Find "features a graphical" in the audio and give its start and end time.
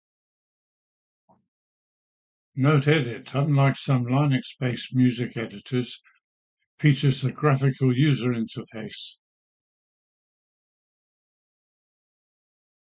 6.79-7.95